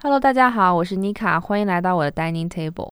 [0.00, 2.88] Hello，大家好，我是妮卡，欢迎来到我的 dining table。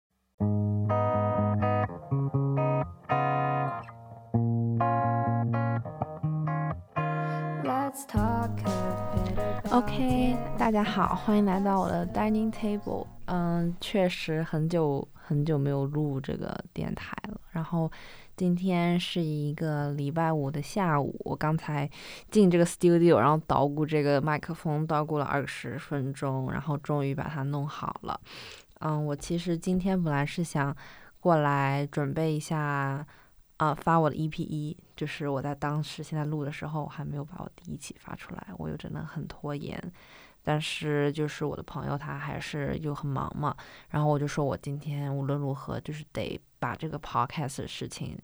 [9.70, 13.06] OK，大家好，欢迎来到我的 dining table。
[13.26, 17.16] 嗯，确实很久很久没有录这个电台
[17.66, 17.90] 然后
[18.36, 21.90] 今天是一个礼拜五的下午，我刚才
[22.30, 28.20] 进这个 studio，然后捣鼓这个麦克风，捣鼓了二十分钟，然后终于把它弄好了。
[28.78, 30.74] 嗯，我其实今天本来是想
[31.18, 33.04] 过来准备一下。
[33.56, 39.82] 啊，发我的 EP 一，就是我在当时现在录的时候还没有把我第一期发出来，我又真的很拖延。
[40.42, 43.56] 但是就是我的朋友他还是又很忙嘛，
[43.88, 48.18] 然后我就说我今天无论如何就是得把这个 podcast 的事情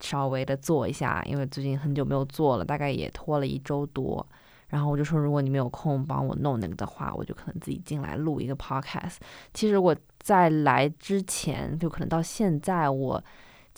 [0.00, 4.26] 稍微的做一下，因为最近很久没有做了，大概也拖了一周多。
[4.68, 9.16] 然后我就说，如果你没有空帮我弄那个的话，我就可能自己进来录一个 podcast。
[9.54, 13.22] 其实我在来之前，就可能到现在我。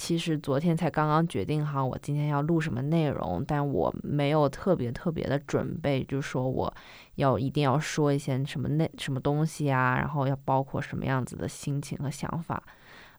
[0.01, 6.73] 其实昨天才刚刚决定好我今天要录什么内容，但我没有特别特别的准备，就说我
[7.17, 12.63] 要一定要说一些什么内什么东西啊，然后要包括什么样子的心情和想法。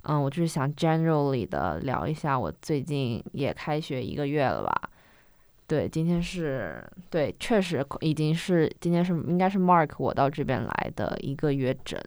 [0.04, 4.90] 嗯，我就是想 generally 的聊一下我最近也开学一个月了吧？
[5.68, 12.00] 对，今天是对，确实已经是今天是应该是 Mark 我到这边来的一个月整，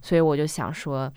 [0.00, 1.12] 所以我就想说。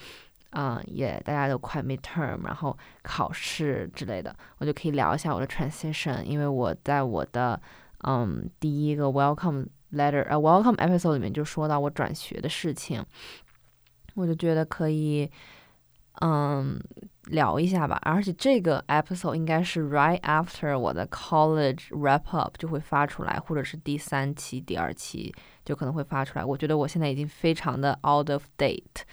[0.54, 7.62] 嗯，也大家都快 midterm，然后考试之类的，我就可以聊一下我的 transition，因为我在我的
[8.00, 13.06] 嗯第一个 welcome letter 呃 welcome episode 里面就说到我转学的事情，
[14.16, 15.30] 我就觉得可以
[16.22, 16.80] 嗯
[17.26, 26.44] 聊一下吧，而且这个 episode 应该是 right after 我的 college wrap up 就会发出来，或者是第三期、第二期就可能会发出来。
[26.44, 29.04] 我觉得我现在已经非常的 out of date。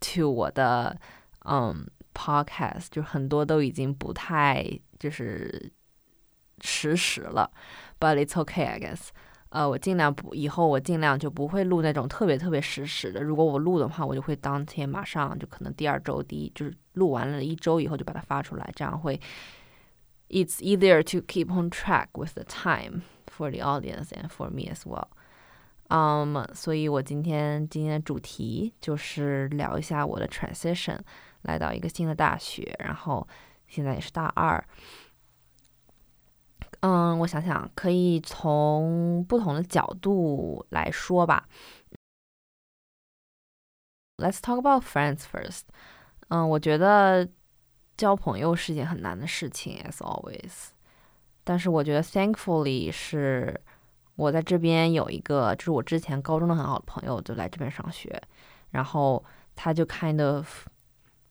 [0.00, 0.96] to 我的
[1.44, 4.64] 嗯 podcast 就很多都已经不太
[4.98, 5.72] 就是
[6.60, 7.50] 实时了
[7.98, 9.08] ，but it's okay I guess。
[9.50, 13.22] 呃，我尽量不，以后我尽量就不会录那种特别特别实时的。
[13.22, 19.18] 如果我录的话，我就会当天马上就可能第二周第一就是录完了一周以后就把它发出来，这样会
[20.28, 24.70] it's easier to keep on track with the time for the audience and for me
[24.70, 25.08] as well。
[25.88, 30.98] 嗯，所以我今天今天的主题就是聊一下我的 transition，
[31.42, 33.26] 来到一个新的大学，然后
[33.66, 34.62] 现在也是大二。
[36.80, 41.48] 嗯，我想想，可以从不同的角度来说吧。
[44.16, 45.62] Let's talk about friends first。
[46.28, 47.28] 嗯，我觉得
[47.96, 50.68] 交朋友是件很难的事情，as always。
[51.44, 53.60] 但是我觉得 thankfully 是。
[54.16, 58.20] 我在这边有一个，就是我之前高中的很好的朋友，就来这边上学，
[58.70, 59.24] 然后
[59.54, 60.66] 他就 kind of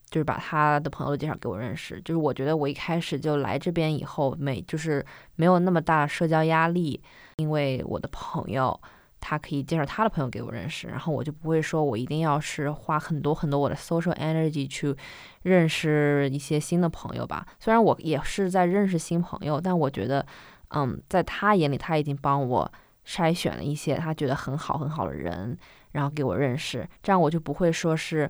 [0.10, 2.02] 就是把他的朋友介绍给我认识。
[2.02, 7.02] 就是我觉得我一开始就来这边以后，没就是没有那么大社交压力，
[7.38, 8.80] 因为我的朋友
[9.20, 14.96] 他可以介绍他的朋友给我认识，然后我就不会说我一定要是花很多很多我的 social energy 去
[15.44, 17.46] 认识一些新的朋友吧。
[17.60, 20.26] 虽然我也是在认识新朋友，但我觉得。
[20.72, 22.70] 嗯，在他眼里，他已经帮我
[23.06, 25.58] 筛选了一些他觉得很好很好的人，
[25.94, 28.30] 然后给我认识，这样我就不会说是，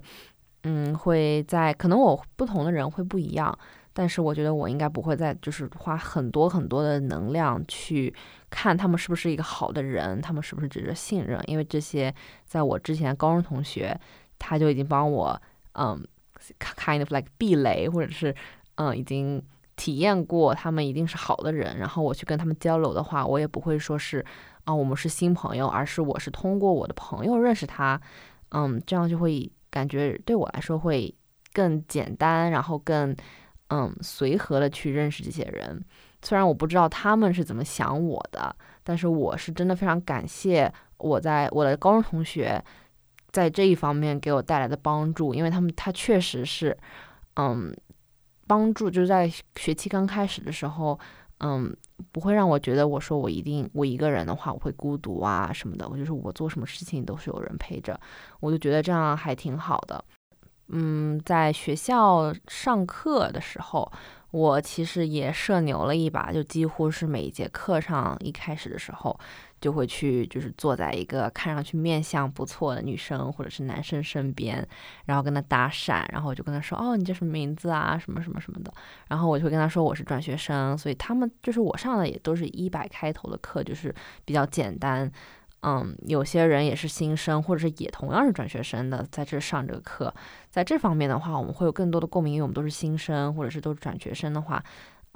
[0.70, 3.58] 嗯，会在可能我不同的人会不一样，
[3.94, 8.14] 但是我觉得我应该不会再就是花很多很多的能量去
[8.50, 12.14] 看他们是不是一个好的人，他们是不是值得信任，因为这些
[12.46, 13.98] 在我之前高中同学
[14.38, 15.42] 他就已经帮我，
[15.74, 16.06] 嗯
[16.60, 18.36] ，kind of like 避雷，或者是
[18.76, 19.42] 嗯已经。
[19.80, 24.26] 体验过他们一定是好的人，然后我去跟他们交流的话，我也不会说是
[24.64, 28.02] 啊我们是新朋友，而是我是通过我的朋友认识他，
[28.50, 31.14] 嗯，这样就会感觉对我来说会
[31.54, 33.16] 更简单，然后更
[33.70, 35.84] 嗯随和的去认识这些人。
[36.22, 42.64] 虽然我不知道他们是怎么想我的，但是我是真的非常感谢我在我的高中同学
[43.32, 46.78] 在这一方面给我带来的帮助，因为他们他确实是
[47.36, 47.76] 嗯。
[48.50, 50.98] 帮助就是在学期刚开始的时候，
[51.42, 51.76] 嗯，
[52.12, 55.88] 不会让我觉得我说我一定我一个人的话我会孤独啊什么的。
[55.90, 58.00] 我就是我做什么事情都是有人陪着，
[58.40, 60.04] 我就觉得这样还挺好的。
[60.70, 63.92] 嗯，在学校上课的时候。
[64.30, 69.18] 我其实也社牛了一把，就几乎是每一节课上一开始的时候，
[69.68, 74.66] 就会去就是坐在一个看上去面相不错的女生或者是男生身边，
[75.06, 78.72] 然后跟他搭讪，然后我就跟他说，哦，你叫什么名字啊，什么什么什么的，
[79.10, 83.94] 然后我就会跟他说我是转学生，所以他们就是我上的也都是一百开头的课，就是
[84.24, 85.12] 比较简单。
[85.64, 90.14] 嗯，有些人也是新生，或者是也同样是转学生的，在这上这个课，
[90.50, 94.64] 在这方面的话，我们会有更多的共鸣，因为我们都是新生，或者是都是转学生的话。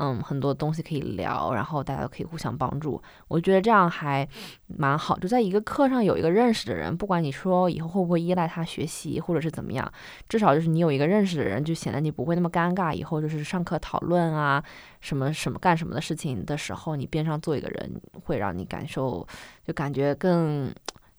[0.03, 3.00] 嗯，很多东西可以聊，然后大家都可以互相帮助。
[3.27, 4.27] 我觉得这样还
[4.65, 9.94] 蛮好，就在一个课上有一个认识的人，不管你说以后会不会依赖他学习，或者是怎么样，
[10.27, 12.92] 至少就是你有一个认识的人，就显得你不会那么尴尬。
[12.92, 14.63] 以后就是上课讨论啊，
[15.01, 19.27] 什么什么干什么的事情的时候，你边上坐一个人，会让你感受
[19.63, 20.74] 就感觉更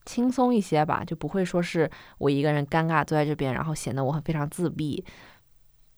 [0.04, 1.88] 轻松一些吧，就不会说是
[2.18, 5.04] 我一个人尴尬坐在这边，然后显得我很非常自闭。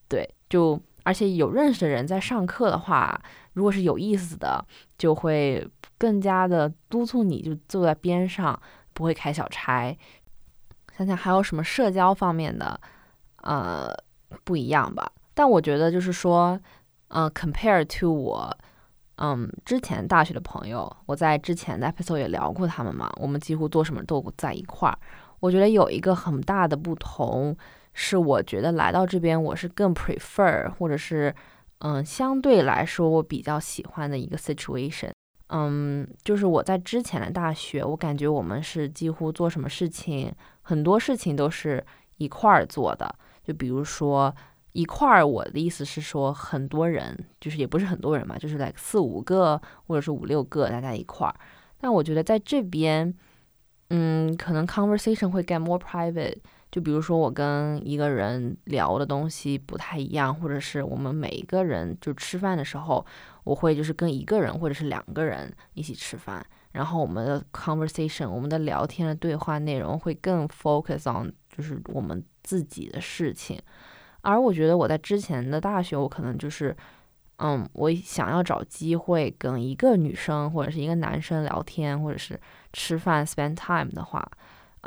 [0.07, 0.79] 对，就。
[1.05, 3.21] 而且有认识的人在上课的话，
[3.53, 4.65] 如果是有意思的，
[4.97, 5.65] 就会
[5.99, 8.59] 更加的督促你，就坐在边上，
[8.91, 9.95] 不会开小差。
[10.97, 12.79] 想想还有什么社交方面的，
[13.43, 13.93] 呃，
[14.43, 15.11] 不一样吧？
[15.35, 16.59] 但我觉得就是说，
[17.09, 18.57] 嗯，compare to 我，
[19.17, 24.97] 嗯，之前大学的朋友，我在之前的 episode 也聊过他们嘛，我们几乎做什么都在一块儿。
[25.39, 27.55] 我觉得有一个很大的不同。
[27.97, 31.33] 是我觉得来到这边，我是更 prefer，或者是，
[31.79, 35.11] 嗯，相对来说我比较喜欢的一个 situation。
[35.47, 40.29] 嗯，就是我在之前的大学，我感觉我们是几乎做什么事情，
[40.61, 41.81] 很多事情都是
[42.17, 43.15] 一块儿做的。
[43.41, 44.35] 就比如说
[44.73, 51.33] 一块儿，我的意思是说很多人，就是也不是很多人嘛，就是来四五个或者是五六个大家一块儿。
[51.79, 53.13] 但我觉得在这边，
[53.89, 56.39] 嗯，可能 conversation 会 get more private。
[56.75, 63.05] 就比如说我跟一个人聊的东西不太一样，或者是我们每一个人就吃饭的时候，
[63.45, 73.57] 我会就是跟一个人或者是两个人一起吃饭，然后我们的 conversation，我们的聊天的对话内容会更 focus on 就是我们自己的事情，
[74.19, 76.75] 而我觉得我在之前的大学，我可能就是，
[77.37, 82.37] 嗯，我想要找机会跟一个女生或者是一个男生聊天，或者是
[82.73, 84.29] 吃饭 spend time 的话。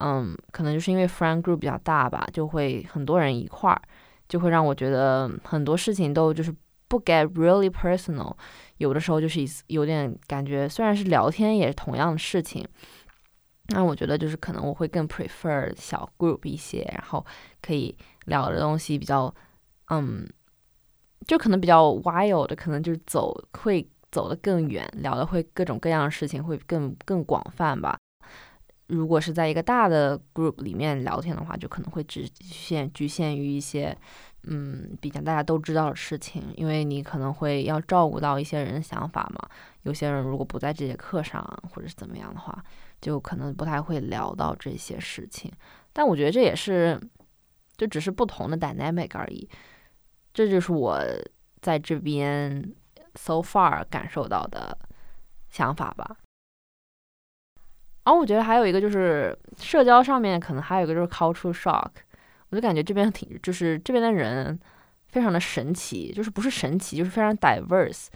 [0.01, 3.81] 嗯，可能就是因为 friend group 比较大吧，就会很多人一块儿，
[4.29, 6.55] 就会让我觉得很多事情都就是
[6.89, 8.35] 不 get really personal，
[8.79, 12.67] 有的时候就是有点感觉，虽然是聊天也是同样的事情，
[13.69, 17.25] 那我觉得就是可能我会更 prefer 小 group 一些，然后
[17.61, 17.95] 可以
[18.27, 19.35] 聊的东西比较，
[19.91, 20.27] 嗯，
[21.27, 27.99] 就可能比较 wild，可能就是走会走得更远，聊的会各种各样的事情会更更广泛吧。
[28.89, 33.97] 如果是在一个大的 group 里面聊天的话，就可能会只限局限于一些，
[34.45, 39.49] 嗯，比较大家都知道的事情，因为你可能会要照顾到一些人的想法嘛。
[39.83, 42.65] 有些人如果不在这节课上或者是怎么样的话，
[43.01, 45.53] 就可能不太会聊到这些事情。
[45.93, 46.99] 但我觉得这也是，
[47.77, 49.49] 就只是不同的 dynamic 而已。
[50.33, 50.99] 这就是我
[51.61, 52.75] 在这边
[53.17, 54.79] so far 感受到的
[55.51, 56.17] 想法吧。
[58.09, 61.91] 然后我觉得还有一个就是社交上面可能还有一个就是 cultural shock，
[62.49, 64.59] 我就感觉这边挺就是这边的人
[65.09, 68.07] 非常的神奇，就是不是神奇就是非常 diverse，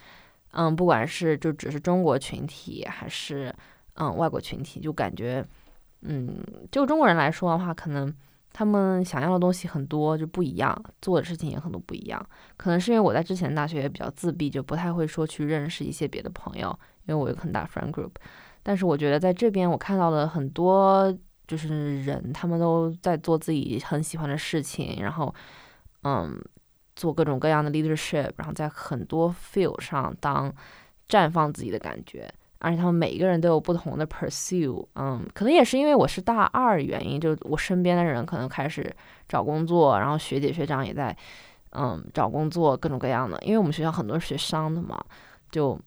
[0.52, 3.54] 嗯，不管是就只是中国群体还是
[3.96, 5.44] 嗯外国群体，就感觉
[6.00, 8.10] 嗯就中国人来说的话，可能
[8.50, 16.70] 他们想要的东西很多就不一样，做的事情也很多不一样，可能是因为我在之前大学也比较自闭，就不太会说去认识一些别的朋友，
[17.04, 18.12] 因为我有很大 friend group。
[18.62, 21.12] 但是我觉得在这边，我看到了很多
[21.48, 25.34] 就是人，他们都在做自己很喜欢的事情，然后，
[26.04, 26.40] 嗯，
[26.94, 30.52] 做各种各样的 leadership，然后在很多 field 上当
[31.08, 38.94] 绽放自己的感觉，而且他们每一个人都有不同的 pursue，嗯，可能也是因为我是大二原因，就我身边的人可能开始
[39.28, 41.14] 找工作，然后学姐学长也在，
[41.70, 45.04] 嗯，找工作各种各样的，因为我们学校很多是学商的嘛，
[45.50, 45.78] 就。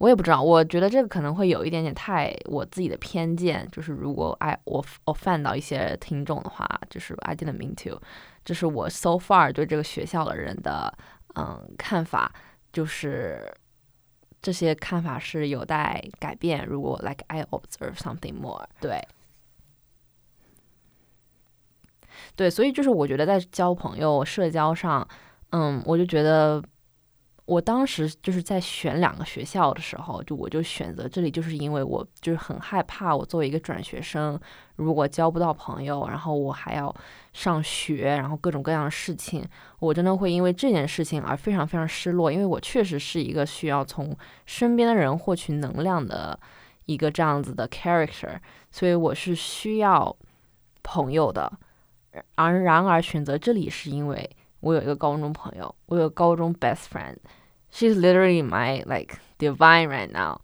[0.00, 8.00] 我也不知道，我觉得这个可能会有一点点太我自己的偏见，就是如果哎我我犯到一些听众的话，就是 I didn't mean to，
[8.42, 10.90] 这是我 so far 对这个学校的人的
[11.34, 12.32] 嗯看法，
[12.72, 13.54] 就是
[14.40, 16.64] 这些看法是有待改变。
[16.64, 19.06] 如果 like I observe something more，对，
[22.36, 25.06] 对，所以就是我觉得在交朋友、社交上，
[25.50, 26.64] 嗯，我就觉得。
[27.50, 34.38] 我当时就是在选两个学校的时候，就我就选择这里，就是因为我就是很害怕，我作为一个转学生，
[34.76, 36.94] 如果交不到朋友，然后我还要
[37.32, 39.44] 上学，然后各种各样的事情，
[39.80, 44.16] 我真的会因为这件事情而非常非常失落，因为我确实是一个需要从
[44.46, 46.38] 身边的人获取能量的
[46.86, 48.38] 一个这样子的 character，
[48.70, 50.16] 所以我是需要
[50.84, 51.52] 朋友的，
[52.36, 54.30] 而然而选择这里是因为
[54.60, 57.16] 我有一个高中朋友，我有高中 best friend。
[57.71, 60.39] She's literally my like divine right now，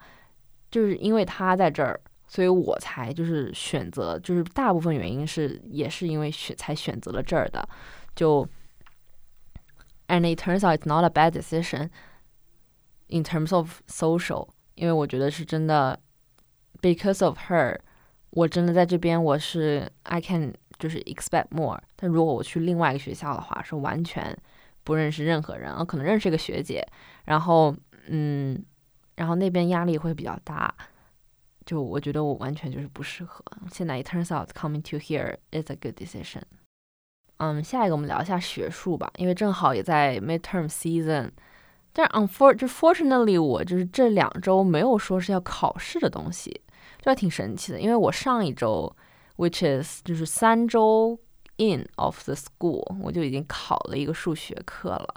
[0.70, 7.68] 就是因为她在这儿， 所以我才就是选择，就是大部分原因是也是因为选才选择了这儿的，
[8.16, 8.46] 就，
[10.08, 11.90] and it turns out it's not a bad decision
[13.08, 15.98] in terms of social，因为我觉得是真的，
[16.82, 17.80] because of her，
[18.32, 24.38] 我真的在这边我是 I can 就是 expect more，但如果我去另外一个学校的话，是完全
[24.84, 26.86] 不认识任何人，我可能认识一个学姐，
[27.27, 27.77] 然后
[28.09, 28.65] 嗯，
[29.17, 30.75] 然后那边压力会比较大。
[31.67, 33.45] 就我觉得我完全就是不适合。
[33.73, 36.43] 现在 it turns out coming to here is a good decision。
[37.39, 41.31] 嗯，下一个我们聊一下学术吧，因为正好也在 midterm season。
[41.93, 46.51] 但是 unfor 就 fortunately 我就是这两周没有说是要考试的东西，
[47.01, 47.81] 就还挺神奇的。
[47.81, 48.95] 因为我上一周
[49.37, 51.19] ，which is 就是三周
[51.57, 55.15] in of the school，我就已经考了一个数学课了。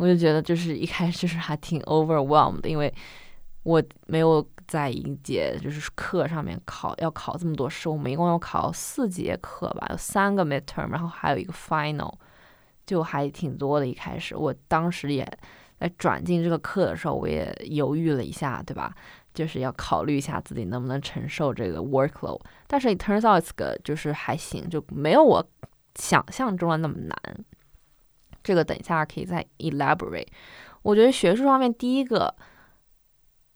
[0.00, 2.92] 我就觉得就是一开始就是还挺 overwhelmed，因为
[3.62, 4.44] 我没有。
[4.70, 12.14] 在一节就是课上面考要考这么多试，我们一共要考四节课吧，有三个 midterm，然后还有一个 final，
[12.86, 13.86] 就还挺多的。
[13.88, 15.28] 一开始我当时也
[15.80, 18.94] 在转进这个课的时候，我也犹豫了一下，对吧？
[19.34, 22.40] 就是要考虑一下自己能不能承受这个 workload。
[22.68, 25.44] 但是 it turns out 这个就是还行，就没有我
[25.96, 27.18] 想象中的那么难。
[28.50, 30.26] 这个等一下可以再 elaborate。
[30.82, 32.34] 我觉得学术方面第一个。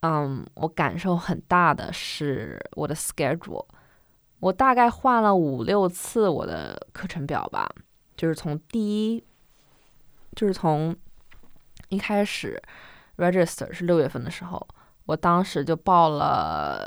[0.01, 3.65] 嗯，我感受很大的是我的 schedule，
[4.39, 7.67] 我大概换了五六次我的课程表吧，
[8.15, 8.79] 就是从第
[9.15, 9.25] 一，
[10.35, 10.95] 就是从
[11.89, 12.61] 一开始
[13.17, 14.67] register 是六月份的时候，
[15.07, 16.85] 我当时就报了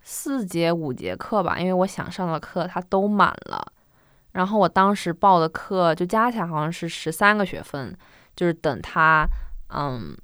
[0.00, 3.72] 四节五节课吧，因为我想上的课它都满了，
[4.32, 7.96] 然后我当时报的课就加起来好像是十三个学分，
[8.34, 9.26] 就是等他，
[9.74, 10.16] 嗯。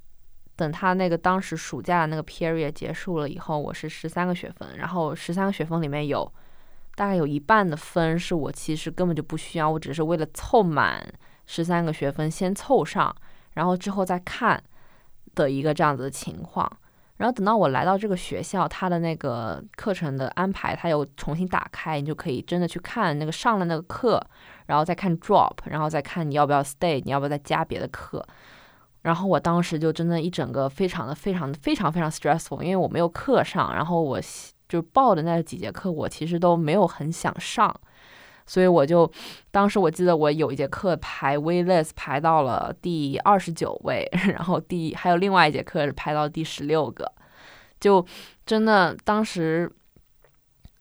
[0.56, 6.32] 等他那个当时暑假的那个 period 结束了以后，我是十三个学分，然后十三个学分里面有
[6.94, 11.04] 大概有一半的分是我其实根本就不需要，我只是为了凑满
[11.44, 13.12] 十三个学分先凑上，
[13.54, 14.62] 然后之后再看
[15.34, 16.70] 的一个这样子的情况。
[17.24, 24.22] 然后等到我来到这个学校，他的那个课程的安排他又重新打开，你就可以真的去看那个上了那个课，
[24.66, 28.22] 然后再看 drop，然后再看你要不要 stay，你要不要再加别的课。
[29.00, 34.20] 然后我当时就真的，一整个非常的、非常的、非常非常 stressful，因为我没有课上，然后我
[34.68, 37.74] 就报的那几节课，我其实都没有很想上，
[38.46, 39.10] 所以我就
[39.50, 47.10] 当时我记得我有一节课排 waitlist 排到了第二十九位， 然后第还有另外一节课是排到第十六个，
[47.80, 48.04] 就
[48.44, 49.70] 真的当时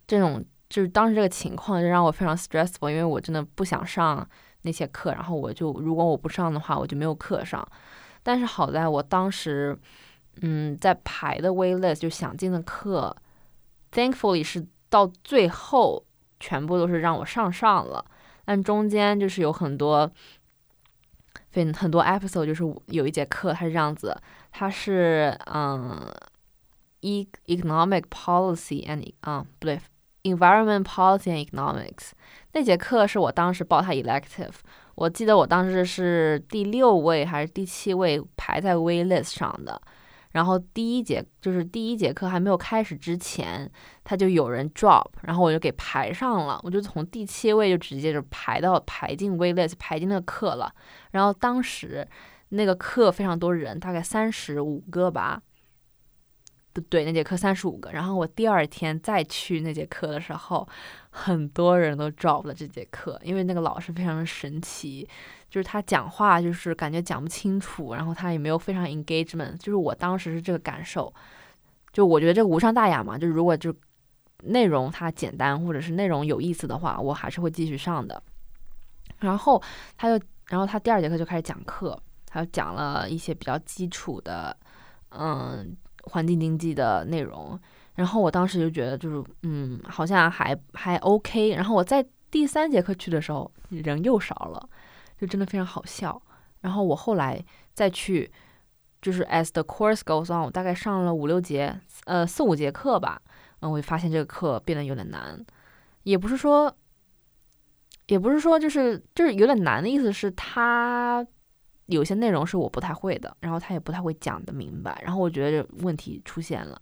[0.05, 4.27] 这种就是当时这个情况就让我非常 stressful，因为我真的不想上
[4.63, 7.65] 那些课，然后我就如果我不上的话，我就没有课上。
[8.23, 9.77] 但是好在我当时，
[10.41, 13.15] 嗯，在排的 waitlist 就想进的课
[13.91, 16.05] ，thankfully 是到最后
[16.43, 18.03] 全部都是让我上上了。
[18.43, 20.11] 但中间就是有很多，
[21.51, 24.13] 非很多 episode，就是有一节课它是这样子，
[24.51, 26.05] 它是嗯
[26.99, 29.79] ，e economic policy and 啊不对
[30.23, 32.11] ，environment policy and economics
[32.51, 34.55] 那节课是我当时报它 elective。
[34.95, 39.81] 我记得我当时是第六位还是第七位排在 waitlist 上的，
[40.33, 43.71] 然后第一节就是第一节课还没有开始之前，
[44.03, 50.73] 他就有人 drop，然后我就给排上了，我就从第七位就直接就排到排进 waitlist 排进那个课了，
[51.11, 52.07] 然后当时
[52.49, 55.41] 那个课非常多人，大概三十五个吧。
[56.89, 60.67] 对，那节课三十五个，然后我第二天再去那节课的时候，
[61.15, 65.07] 很多人都 drop 了这节课，因为那个老师非常的神奇，
[65.47, 71.13] 就是他讲话就是感觉讲不清楚，然后他也没有非常 engagement，就是我当时是这个感受，
[71.91, 73.71] 就我觉得这个无伤大雅嘛，就是如果就
[74.43, 78.21] 内容它简单或者是内容有意思的话，我还是会继续上的。
[79.19, 79.61] 然后
[79.95, 84.57] 他就，然后他第二节课就开始讲课，他就讲了一些比较基础的，
[85.09, 85.77] 嗯。
[86.07, 87.57] 环境经济的内容，
[87.95, 91.49] 然后我当时就觉得就是，嗯，好像还还 OK。
[91.55, 94.69] 然后我在第三节课去的时候，人又少了，
[95.19, 96.21] 就真的非常好笑。
[96.61, 98.31] 然后我后来再去，
[99.01, 103.21] 就是 as the course goes on，我大概上了五六节，呃，四五节课吧，
[103.59, 105.45] 嗯，我就发现这个课变得有点难。
[106.03, 106.75] 也不是说，
[108.07, 111.25] 也不是说，就是就是有点难的意思是他。
[111.87, 116.81] 有些内容是我不太会的，然后他也不太会讲的明白，然后我觉得问题出现了。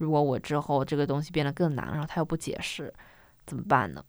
[0.00, 2.92] 如果我之后这个东西变得更难，然后他又不解释，
[3.46, 4.02] 怎么办呢？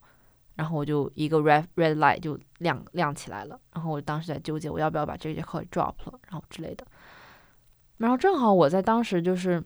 [0.56, 6.88] 然后我就一个 red red light 就亮亮起来了，然后我当时在纠结我要不要把这节课 drop 了，然后之类的。
[7.98, 9.62] 然后正好我在当时就是，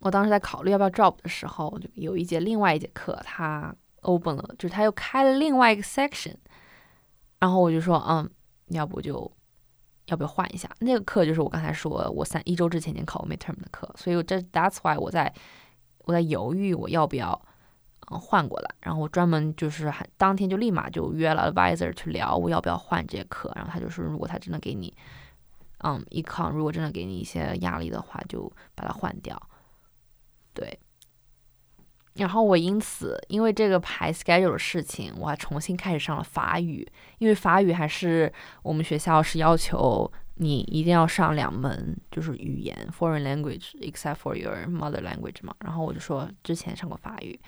[0.00, 6.34] 我当时在考虑要不要 drop 的时候，就有一节另外一节课它 open 了，就是他又开了另外一个 section，
[7.38, 8.28] 然后我就说，嗯，
[8.68, 9.30] 要不就
[10.12, 10.68] 要不要换一下？
[10.80, 15.32] 那个课就是我刚才说我三一周之前已经考过 midterm 的课，所以我这 that's why 我在
[16.04, 17.40] 我在犹豫我要不要
[18.10, 18.70] 嗯换过来。
[18.80, 23.50] 然后我专门就是还当天就立马就约了 advisor 去聊我要不要换这节课。
[23.56, 24.94] 然后他就说，如果他真的给你
[25.78, 29.40] 嗯 econ 如果真的给你一些压力的话，就把它换掉。
[30.54, 30.78] 对，
[32.14, 36.86] 然后我因此因为这个排 schedule 的事情，我还重新开始上了法语，
[37.18, 45.54] 因为法语还是我们学校是要求你一定要上两门，就是语言 foreign language，except for your mother language 嘛。
[45.60, 47.38] 然后我就说之前上过法语，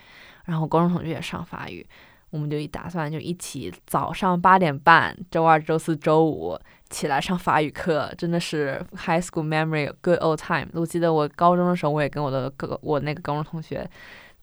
[0.44, 1.86] 然后高中同学也上法语。
[2.30, 6.58] 我们就一打算就一起早上八点半，周二、周四周五
[6.90, 10.66] 起来上法语课，真的是 high school memory good old time。
[10.72, 13.88] 我记得我高中的时候，我也跟我的哥我那个高中同学，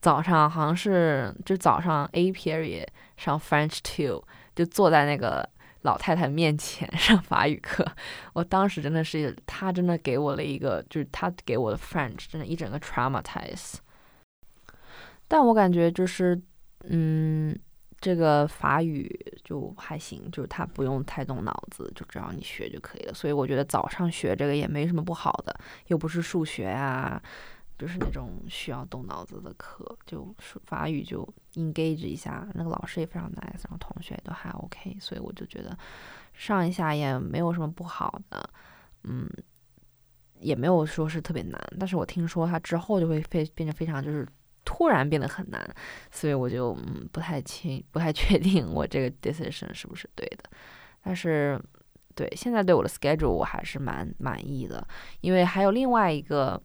[0.02, 4.22] 早上好像是就早上 A period 上 French two，
[4.54, 5.48] 就坐在那个
[5.82, 7.86] 老太太面前上法语课。
[8.34, 13.76] 我当时真的是，他真的给我了一个，就是他给我的 French 真的一整个 traumatize。
[15.26, 16.38] 但我感觉就是，
[16.82, 17.58] 嗯。
[18.02, 19.08] 这个法语
[19.44, 23.14] 就还行，就是它不用太动脑子，就只要你学就可以了。
[23.14, 25.56] 所以我觉得早上学这个也没什么不好的，
[25.86, 27.22] 又不是数学啊，
[27.82, 29.84] 就是那种需要动脑子的课。
[30.06, 30.32] 就
[30.64, 35.76] 法语就 engage 一下，那个老师也非常 nice，然后同学也都还 OK，所以我就觉得
[36.32, 38.50] 上一下也没有什么不好的，
[39.02, 39.28] 嗯，
[40.38, 41.60] 也没有说是特别难。
[41.80, 44.24] 但是我听说他之后就会非变得非常就是。
[44.64, 45.60] 突然变得很难，
[46.12, 50.48] 所以我就嗯不太清不太确定我这个 decision 是不是对的。
[51.02, 51.60] 但是
[52.14, 54.86] 对现在对我的 schedule 我还是蛮满意的，
[55.20, 56.62] 因为还有另外一个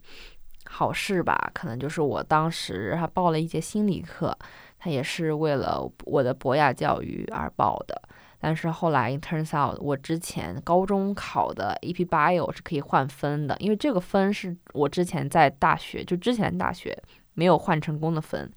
[0.69, 4.37] 好事吧，可能就是我当时还报了一节心理课，
[4.77, 8.01] 他也是为了我的博雅教育而报的。
[8.39, 16.97] 但是后来 turns out 我之前高中考的 AP Bio 是可以换分的，因为这个分是我之前在大学就之前大学。
[17.39, 18.51] 没有换成功的分，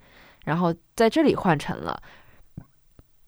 [0.47, 2.03] 然后在这里换成了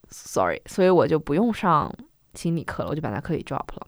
[0.09, 1.95] ，sorry，所以我就不用上
[2.33, 3.87] 心理课了，我就把那课给 drop 了。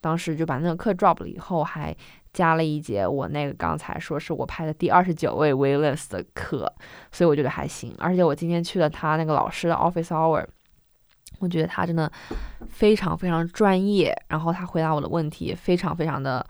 [0.00, 1.94] 当时就把那个课 drop 了以后，还
[2.32, 6.72] 加了一节我那个刚才说是我拍的第二十九位 Willis 的课，
[7.10, 7.94] 所以我觉得还行。
[7.98, 10.44] 而且我今天去了他那个老师的 office hour，
[11.38, 12.10] 我觉得他真的
[12.68, 16.46] 非常非常专业，然后他回答我的问题非常非常的，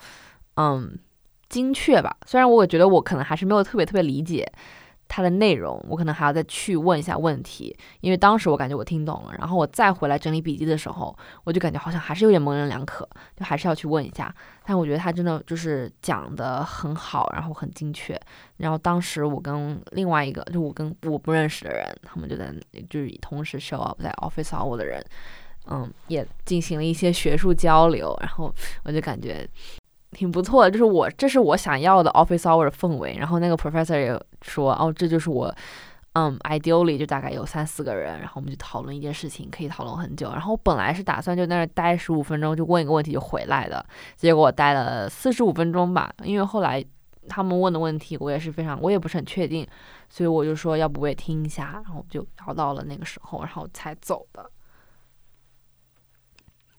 [0.57, 0.99] 嗯。
[1.49, 4.51] 精确吧，虽然我觉得我可能还是没有特别特别理解
[5.15, 14.35] 它的内容，我可能还要再去问一下问题，因为当时我感觉我听懂了，然后我再回来整理笔记的时候，我就感觉好像还是有点模棱两可，就还是要去问一下。
[14.65, 18.19] 但我觉得他真的就是讲的很好，然后很精确。
[18.57, 22.51] 然后当时我跟另外一个，就我跟我不认识的人，他们就在
[22.89, 25.05] 就是同时 show up 在 office hour 的人，
[25.67, 28.51] 嗯，也进行了一些学术交流，然后
[28.85, 29.47] 我就感觉。
[30.13, 33.17] 挺不错的，就是我这是我想要的 office hour 的氛围。
[33.19, 35.55] 然后那个 professor 也说，哦，这就是我，
[36.13, 40.31] 嗯，ideally 就大概有三四个人，然后我们就讨论一件事情，可以讨论很久。
[40.31, 43.85] 然后我本来是打算就在那待十五分钟，就问一个问题就回来的，
[44.17, 46.13] 结果我待了四十五分钟吧。
[46.23, 46.85] 因为后来
[47.29, 49.67] 他们问的问题我也是非常，我也不是很确定，
[50.11, 54.51] 所以我就说要不我也听一下，然后就聊到了那个时候，然后才走的。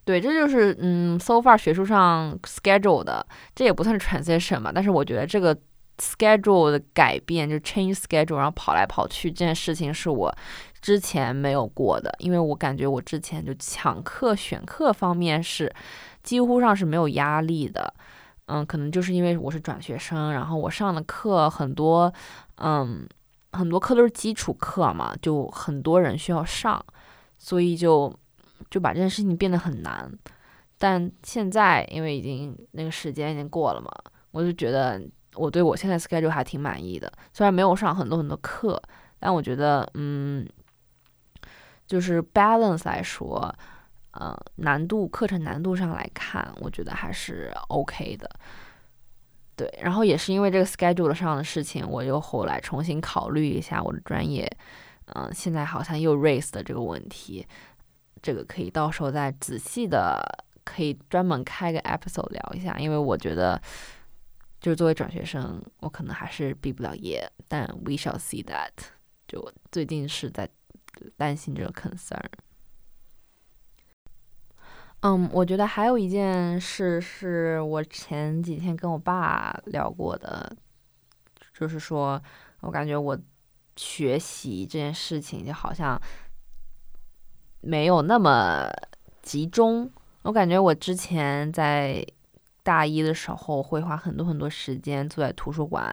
[0.04, 4.70] 对，这就是嗯，so far 学术上 schedule 的，这也不算是 transition 嘛。
[4.72, 5.56] 但是我觉得这个
[5.96, 10.30] schedule 的改变，就 change schedule，然后跑来跑去这件事情是我
[10.82, 15.74] 之前没有过的，因为我感觉我之前就抢课选课方面是
[16.22, 17.94] 几乎上是没有压力的。
[18.46, 22.12] 嗯，可能就是因为我是转学生，然后我上的课很多，
[22.56, 23.08] 嗯，
[23.52, 26.84] 很多课都是基础课嘛，就很多人需要上，
[27.38, 28.14] 所以就。
[28.74, 30.12] 就把这件事情变得很难，
[30.78, 33.88] 但现在因为已经那个时间已经过了嘛，
[34.32, 35.00] 我就觉得
[35.36, 37.12] 我对我现在 schedule 还挺满意的。
[37.32, 38.82] 虽然没有上很多很多课，
[39.20, 40.44] 但我觉得，嗯，
[41.86, 43.54] 就是 balance 来说，
[44.10, 48.28] 呃，难度课程难度上来看，我觉得还是 OK 的。
[49.54, 54.50] 对，然后也是因为这个 schedule 上的事情，我又后来重新考虑一下我的专业，
[55.14, 57.46] 嗯，现在好像又 raise 的这个问题。
[58.24, 60.18] 这个可以到时候再仔细的，
[60.64, 63.60] 可以专门开个 episode 聊一下，因为我觉得，
[64.62, 68.70] 就是作为转学生，我可能还是毕不了业，但 we shall see that。
[69.28, 70.48] 就我最近是在
[71.18, 72.18] 担心这个 concern。
[75.00, 80.56] 嗯，我觉得还有一件事是我前几天跟我爸聊过的，
[81.52, 82.22] 就是说
[82.60, 83.18] 我感觉我
[83.76, 86.00] 学习这件事情就好像
[87.64, 88.68] 没有那么
[89.22, 89.90] 集中。
[90.22, 92.04] 我感觉我之前在
[92.62, 95.92] 大一的时候会花很多很多时间坐在图书馆，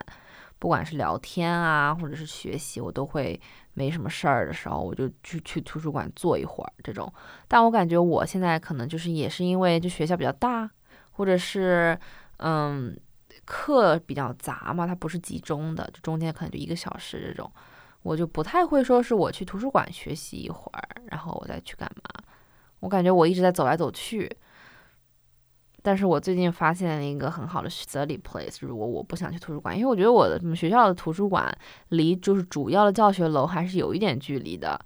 [0.60, 3.40] 不管是聊天啊，或者是学习，我都会
[3.74, 7.12] 没什么事儿的时候，我就去去图书馆坐一会儿这种。
[7.48, 10.70] 但我感觉我现在可能就是也是因为就学校比较大，
[11.12, 11.98] 或者是
[12.38, 12.98] 嗯
[13.44, 17.52] 课比较杂嘛，它不是集中的，就中间可能就一个小时这种，
[18.04, 22.24] 我就不太会说是我去图书馆学习一会儿，然后我再去干嘛。
[22.80, 24.30] 我感觉我一直在走来走去，
[25.84, 28.58] 但是我最近发现了一个很好的 study place。
[28.62, 31.56] 如果我不想去图书馆，因为我觉得我的学校的图书馆
[31.90, 34.80] 离就是主要的教学楼还是有一点距离的。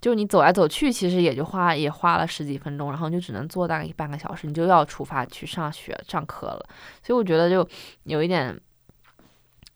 [0.00, 6.68] 就你走来走去，其实也就花也花了十几分钟，然后你就只能坐大概半个小时，你就要出发去上学上课了。
[7.04, 7.68] 所以我觉得就
[8.02, 8.60] 有一点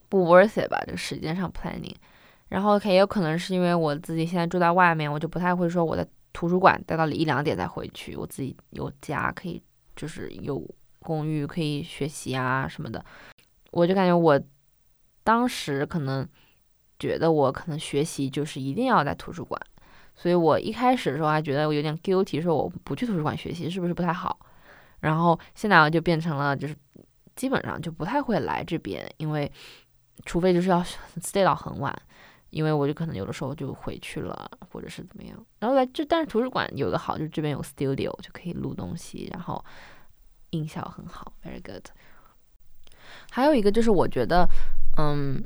[0.09, 1.95] 不 worth it 吧，就时间上 planning。
[2.49, 6.07] 然后可也有可能是因为我自己现在住在外面，我就不太会说我在。
[6.33, 9.63] 图书馆待到一两点再回去，我自己有家可以，
[9.97, 10.63] 就是有
[10.99, 13.03] 公寓可以学习啊什么的。
[13.71, 14.39] 我就感觉我
[15.25, 16.29] 当时可能
[16.99, 19.59] 觉得我可能学习就是一定要在图书馆，
[20.15, 24.39] 所以我一开始的时候还觉得我有点 guilty，说我不去图书馆学习是不是不太好？
[25.01, 26.77] 然后现在就变成了就是
[27.35, 29.51] 基本上就不太会来这边，因为
[30.27, 30.85] 除非就是要
[31.23, 31.91] stay 到很晚。
[32.57, 35.37] 因为我就可能有的时候就回去了，或者是怎么样。
[35.59, 39.63] 然后来这，但是图书馆有个好，就是这边有 studio 就可以录东西，然后
[40.49, 41.85] 音效很好，very good。
[43.31, 44.49] 还有一个就是我觉得，
[44.97, 45.45] 嗯，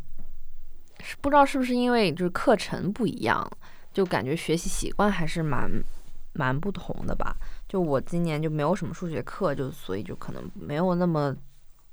[1.01, 3.45] 是不知道是不是因为就是课程不一样，
[3.93, 5.69] 就感觉学习习惯还是蛮
[6.35, 7.37] 蛮不同的吧。
[7.69, 11.35] 就我今年就没有什么数学课，就所以就可能没有那么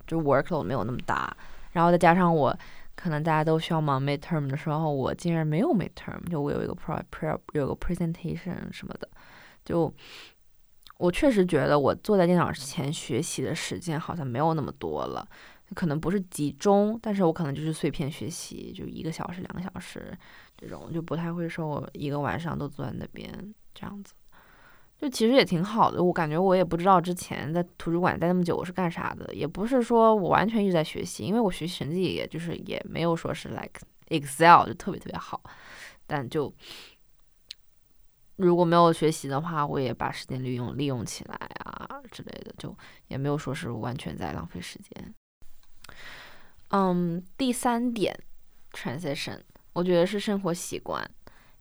[0.06, 1.36] 就 workload 没有那么大，
[1.72, 2.56] 然后再加上我。
[2.98, 9.08] 可能大家都需要忙 midterm 的时候，我竟然没有 midterm，就我有一个 pre pre 有个 presentation 什么的，
[9.64, 9.94] 就
[10.98, 15.26] 我确实觉得我坐在电脑前学习的时间好像没有那么多了，
[15.76, 20.12] 可能不是集中，但是我可能就是碎片学习，就一个小时两个小时
[20.58, 23.32] 这种，就不太会说我一个晚上都坐在那边
[23.76, 24.16] 这样子。
[25.00, 35.42] 就其实也挺好的，我感觉我也不知道之前在图书馆待那么久我是干啥的，也不是说我完全一直在学习，因为我学习成绩也就是也没有说是 like Excel 就特别特别好，
[36.08, 36.52] 但就
[38.38, 42.76] 如果没有学习的话，我也把时间利用利用起来啊之类的，就
[43.08, 45.14] 也没有说是完全在浪费时间。
[46.70, 48.20] 嗯，第三点
[48.72, 49.40] transition，
[49.74, 51.10] 我觉得是生活习惯。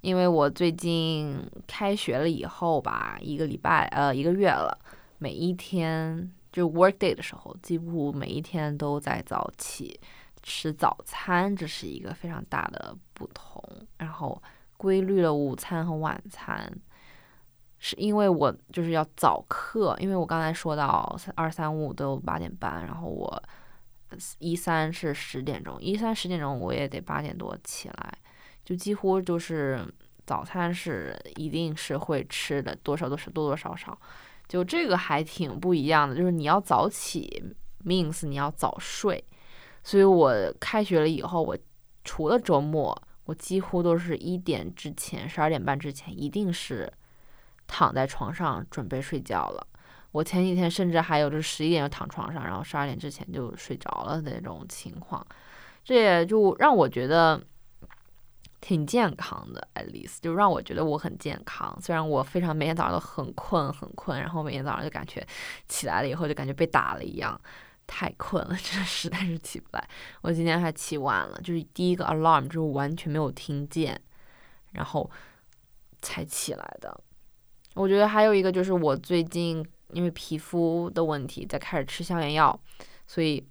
[0.07, 4.79] 因为我最近开学了以后吧，一个礼拜呃一个月了，
[5.19, 9.99] 每一天就 work day 的时候，几乎每一天都在早起
[10.45, 13.61] 吃早餐，这是一个非常大的不同。
[13.99, 14.41] 然后
[14.77, 16.73] 规律的午餐和晚餐，
[17.81, 23.43] 是因为我就是要早课，因为我刚才说到二三五都八点半，然后我
[24.39, 28.19] 一三是十点钟，一三十点钟我也得八点多起来。
[28.67, 29.81] 就几乎就是
[30.27, 33.97] 早餐是一定是会吃的，多少都是多多少少。
[34.49, 37.45] 就这个还挺不一样的，就是你要早起
[37.85, 39.25] ，means 你要早睡。
[39.85, 41.57] 所以我开学了以后，我
[42.03, 46.93] 除了周末，我几乎都是一点之前，十二点半之前一定是
[47.69, 49.65] 躺在床上准备睡觉了。
[50.11, 55.25] 我前几天甚至还有就是十一点就躺床上，然后十二点之前就睡着了那种情况。
[55.85, 57.41] 这也就让我觉得。
[58.67, 61.79] 挺健康的，at least 就让我觉得我很健康。
[61.81, 65.25] 虽然我非常每天早上都很困很困，然后每天早上就感觉
[65.69, 67.41] 起来了以后就感觉被打了一样，
[67.87, 69.89] 太困了，真的实在是起不来。
[70.21, 74.01] 我今天还起晚了，就是第一个 alarm 就是完全没有听见，
[74.73, 75.09] 然后
[76.03, 77.01] 才起来的。
[77.75, 82.61] 我觉得还有一个就是我最近因为皮肤的问题在开始吃消炎药，
[83.07, 83.47] 所以。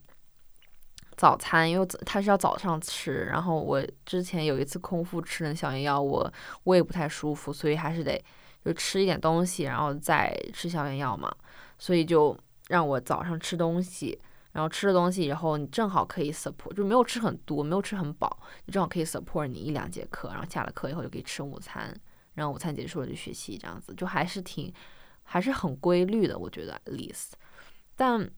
[1.17, 6.31] 早餐，因为他是要早上吃，然后我之前有一次空腹吃的消炎药，我
[6.65, 8.21] 胃不太舒服，所以还是得
[8.63, 11.33] 就吃一点东西，然后再吃消炎药嘛。
[11.79, 14.19] 所以就让我早上吃东西，
[14.51, 21.93] 然后吃了东西以后，你正好可以 support，就没有吃很多，没有吃很饱，你正好可以 support 你一两节课，然后下了课以后就可以吃午餐，
[22.33, 24.73] 然后午餐结束了就学习，这样子就还是挺
[25.23, 27.31] 还是很规律的，我觉得 at least，
[27.95, 28.29] 但。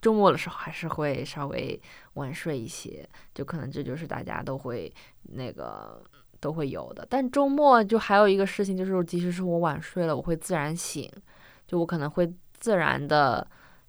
[0.00, 1.80] 周末的时候还是会稍微
[2.14, 6.02] 晚睡一些，就可能这就是大家都会那个
[6.40, 7.06] 都会有的。
[7.08, 11.10] 但周末就还有一个事情，就是即使是我晚睡了，我会自然醒，
[11.66, 13.46] 就我可能会自然的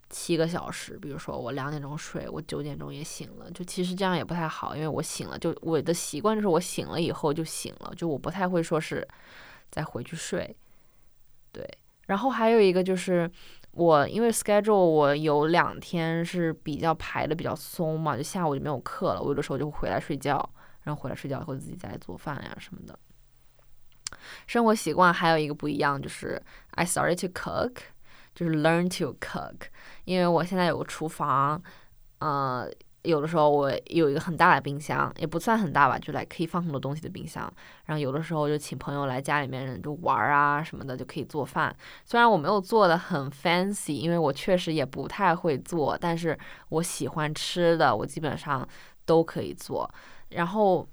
[0.09, 9.07] 七个小时，比如说我两点钟睡，我九点钟也醒了，就其实这样也不太好，因为我醒了就我的习惯就是我醒了以后就醒了，就我不太会说是
[9.69, 10.53] 再回去睡。
[11.53, 11.65] 对，
[12.07, 13.29] 然后还有一个就是
[13.71, 20.37] 我因为 schedule 我有两天是比较排的比较松嘛，就下午就没有课了，我有的时候就会回来睡觉，
[20.83, 22.97] 然后回来睡觉以后自己再做饭呀什么的。
[24.45, 27.77] 生活习惯还有一个不一样，就是 I started to cook，
[28.35, 29.67] 就是 learn to cook。
[30.03, 31.63] 因为我现在有个厨房，
[32.19, 32.69] 呃，
[33.03, 37.51] 有的时候我有一个很大的冰箱，也不算很大吧，就来可以放很多东西的冰箱。
[37.85, 41.75] 然后有的时候就请朋友来家里面就玩啊什么的，就可以做饭。
[42.05, 46.37] 虽然我没有做的很 fancy，因为我确实也不太会做，但是
[46.69, 48.67] 我喜欢吃的，我基本上
[49.05, 49.89] 都可以做。
[50.29, 50.87] 然后。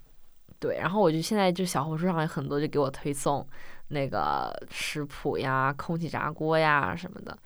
[0.60, 3.46] 对，然后我就现在就小红书上有很多就给我推送
[3.90, 7.38] 那个食谱呀、空气炸锅呀什么的。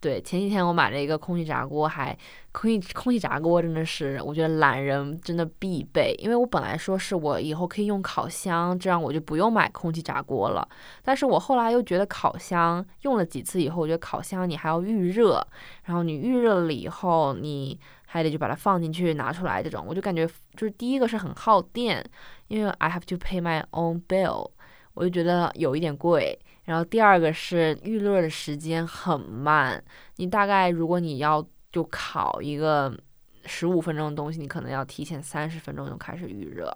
[0.00, 2.16] 对，前几天我买了一个空气炸锅，还
[2.52, 10.68] 空气空气炸锅真的是我觉得懒人真的必备，因为我本来说是我以后可以用烤箱，这样我就不用买空气炸锅了。
[11.02, 15.44] 但是我后来又觉得烤箱用了几次以后，我觉得烤箱你还要预热，
[15.84, 17.78] 然后你预热了以后你。
[18.08, 22.02] 还得就把它放进去拿出来，这种我就感觉就是第一个是很耗电，
[22.46, 24.48] 因为 I have to pay my own bill，
[24.94, 26.38] 我就觉得有一点贵。
[26.66, 29.82] 然后第二个是预热的时间很慢，
[30.16, 32.96] 你大概如果你要就烤一个
[33.44, 36.70] 十五分钟的东西，你可能要提前三十分钟就开始预热。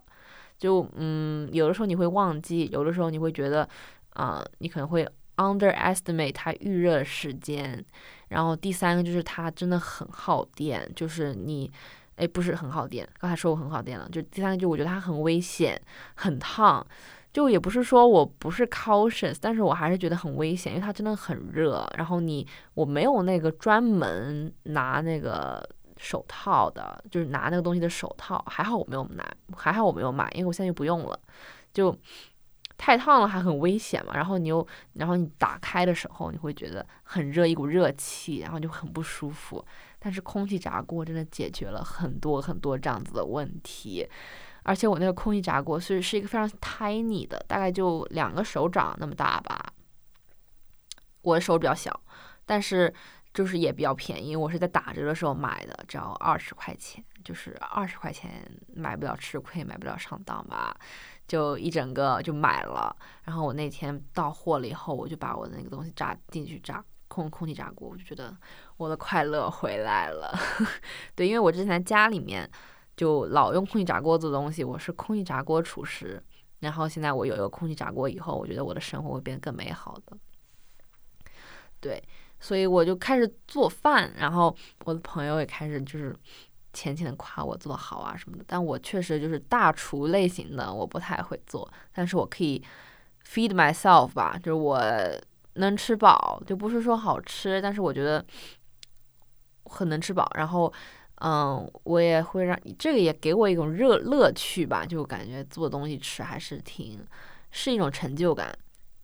[0.58, 3.68] 就嗯，有的时候你会忘记，有的时候你会觉得
[4.10, 7.82] 啊，你可能会 underestimate 它预热时间。
[8.28, 11.72] 然后第三个就是它真的很耗电，就是你，
[12.16, 14.06] 哎，不是很耗电，刚才说过很耗电了。
[14.12, 15.80] 就第三个就我觉得它很危险，
[16.14, 16.86] 很烫，
[17.32, 21.88] 就也不是说我不是 cautious，但是我还是觉得很危险，因为它真的很热。
[21.96, 25.62] 然后你我没有那个专门拿那个
[25.96, 29.24] 手套的，就是拿那个东西的手套，还好我没有拿，
[29.56, 31.18] 还好我没有买，因为我现在就不用了，
[31.72, 31.96] 就。
[32.82, 39.62] 太烫了还很危险嘛，然后你又，然后你打开的时候你会觉得很热，一股热气，然后就很不舒服。
[39.98, 44.08] 但是空气炸锅真的解决了很多很多这样子的问题，
[44.62, 49.72] 而且我那个空气炸锅是是一个非常 tiny 的，大概就两个手掌那么大吧。
[51.22, 52.00] 我的手比较小，
[52.46, 52.92] 但是
[53.34, 60.74] 就是也比较便宜，我是在打折的时候买的，只要二十块钱，就是二十块钱买不了吃亏，买不了上当吧。
[61.28, 68.36] 就一整个就买了，然后我那天到货了以后，我就把我的那个东西炸进去炸空空气炸锅，我就觉得
[68.76, 70.36] 我的快乐回来了。
[71.14, 72.50] 对，因为我之前家里面
[73.00, 76.22] 就老用空气炸锅做东西，我是空气炸锅厨师。
[76.58, 80.14] 然后现在我有一个空气炸锅以后，我觉得我的生活会变得更美好的。
[81.80, 82.02] 对，
[82.38, 86.14] 所以我就开始做饭，然后我的朋友也开始就是。
[86.72, 92.62] 浅浅的夸我做的好啊什么的，但我确实就是大厨类型的，我不太会做，但是我可以
[93.26, 94.80] feed myself 吧，就是我
[95.54, 98.24] 能吃饱，就不是说好吃，但是我觉得
[99.64, 100.30] 很能吃饱。
[100.36, 100.72] 然后，
[101.20, 106.98] 嗯，我也会让这个也给我一种热乐趣吧，就感觉做东西吃还是挺
[107.50, 108.56] 是一种成就感。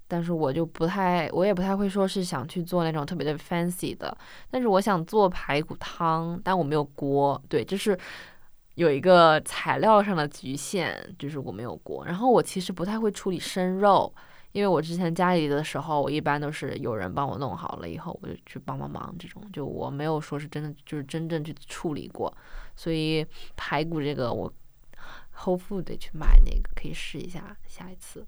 [0.08, 4.16] 但是我就不太，我也不太会说是想去做那种特别的 fancy 的。
[4.50, 7.42] 但是我想做排骨汤，但我没有锅。
[7.48, 7.98] 对，就是
[8.76, 12.06] 有一个材料上的局限，就是我没有锅。
[12.06, 14.14] 然后我其实不太会处理生肉，
[14.56, 19.14] 因为我之前家里的时候，我一般都是有人帮我弄好了以后，我就去帮帮忙。
[19.18, 22.34] 这种就我没有说是真的，就是真正去处理过。
[22.74, 23.22] 所以
[23.54, 24.50] 排骨这个，我
[25.32, 28.26] 后付得去买那个，可以试一下，下一次。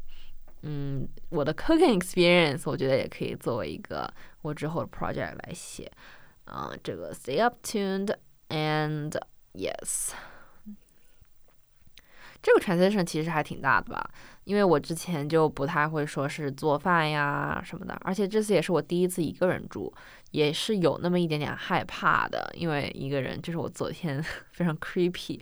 [0.60, 4.12] 嗯，我的 cooking experience 我觉得也可以作为一个
[4.42, 5.90] 我之后的 project 来写。
[6.44, 8.14] 嗯，这个 stay up tuned
[8.50, 9.18] and
[9.54, 10.10] yes，
[12.42, 14.10] 这个 transition 其实还挺大的吧，
[14.44, 19.92] 因为我之前就不太会说是做饭呀什么的，而且这次也是我第一次一个人住，
[20.30, 24.22] 也是有那么一点点害怕的，因为一个人就是我昨天
[24.52, 25.40] 非常 creepy，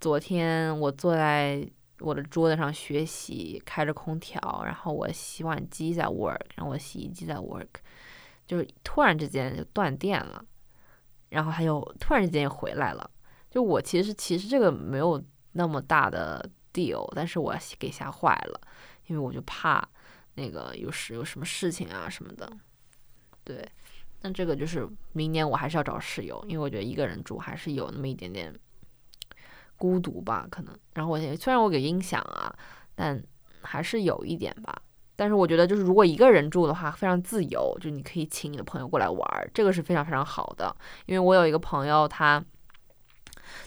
[0.00, 1.68] 昨天我坐在。
[2.00, 7.66] 我的桌子上学习，开着空调，然后我洗碗机在 work，然后我洗衣机在 work，
[8.46, 10.44] 就是突然之间就断电了，
[11.30, 13.10] 然后它又突然之间又回来了。
[13.48, 15.18] 就我其实其实这个没有
[15.56, 18.60] 那么大的 deal，但是我给吓坏了，
[19.06, 19.86] 因为我就怕
[20.34, 22.50] 那个有时有什么事情啊什么的。
[23.42, 23.66] 对，
[24.20, 28.54] 那这个就是明年我还是要找室友，因为我觉得一个人住还是有那么一点点。
[29.78, 30.74] 孤独吧，可能。
[30.94, 32.50] 然后我现在虽然我给音响啊，
[32.94, 33.22] 但
[33.60, 34.74] 还是有一点吧。
[35.14, 40.74] 但是我觉得就是如果一个人住的话，非常自由，就你可以请你的朋友过来玩，这个是非常非常好的。
[41.04, 42.42] 因为我有一个朋友，他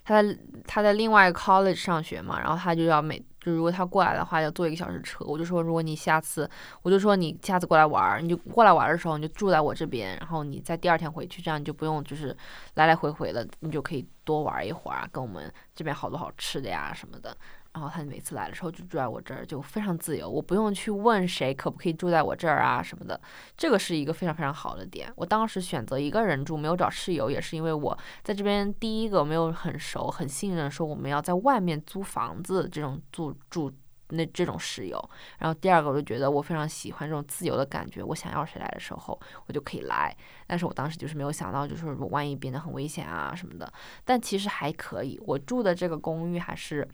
[0.04, 5.24] 他在他在另外一个 college 上学嘛，然后他就要每就如果他过来的话，要坐一个小时车。
[5.26, 6.50] 我就说，如果你下次，
[6.82, 12.36] 我就说你下次过来玩儿，你就过来玩儿的时候，你就住在我这边，然后你在第二天回去，这样你就不用就是
[12.74, 17.36] 来来回回的，你就可以多玩一会儿啊，跟我们这边好多好吃的呀什么的。
[17.80, 23.20] 然后他每次来的时候就住在我这儿，就非常自由，我不用去问谁可不可以住在我这儿啊什么的。
[23.56, 25.10] 这个是一个非常非常好的点。
[25.16, 33.72] 我当时选择一个人住，没有找室友，也是因为我在这边第一个没有很熟、很信任，说我们要在外面租房子这种住住
[34.10, 35.10] 那这种室友。
[35.38, 40.14] 然后第二个我就觉得我非常喜欢这种自由的感觉，我想要谁来的时候我就可以来。
[40.48, 43.72] 但是我当时就是没有想到，就是我万一变得很危险啊什么的。
[44.04, 46.86] 但其实还可以，我住的这个公寓还是。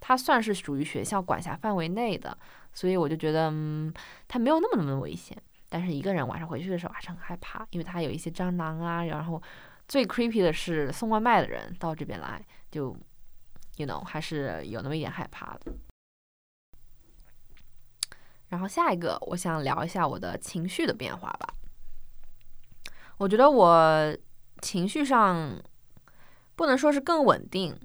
[0.00, 2.36] 它算是属于学校管辖范围内的，
[2.72, 3.92] 所以我就觉得，嗯，
[4.26, 5.36] 它没有那么那么危险。
[5.68, 9.04] 但是一个人晚上回去的时候还是很害怕，因为它有一些蟑螂啊。
[9.04, 9.40] 然后
[9.86, 12.96] 最 creepy 的是送外卖的人到这边来，就
[13.76, 15.72] ，you know，还是有那么一点害怕的。
[18.48, 21.54] 然后下一个，我想聊一下我的情绪的变化吧。
[23.18, 24.16] 我觉得我
[24.60, 25.62] 情绪上
[26.56, 27.78] 不能说是更稳定。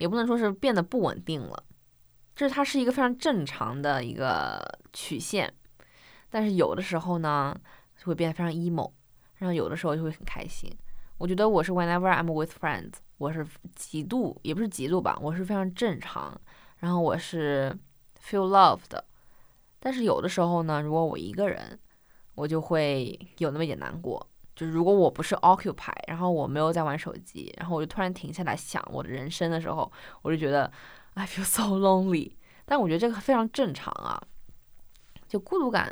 [0.00, 1.62] 也不能说是变得不稳定了，
[2.34, 4.58] 就是它是一个非常正常的一个
[4.94, 5.52] 曲线，
[6.30, 7.54] 但是有的时候呢
[7.98, 8.90] 就会变得非常 emo，
[9.36, 10.74] 然后有的时候就会很开心。
[11.18, 16.40] 我觉得我是 whenever I'm with friends，我是极度也不是极度吧，我是非常正常，
[16.78, 17.78] 然后我是
[18.18, 18.98] feel loved，
[19.78, 21.78] 但是有的时候呢，如果我一个人，
[22.34, 24.26] 我就会有那么一点难过。
[24.60, 30.70] 就如果我不是 occupy，然后我没有在玩手机，然后我就突然停下来想我的人生的时候，我就觉得
[31.14, 32.32] I feel so lonely。
[32.66, 34.20] 但我觉得这个非常正常啊，
[35.26, 35.90] 就孤独感，